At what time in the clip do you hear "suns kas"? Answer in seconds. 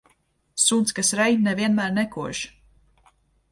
0.63-1.11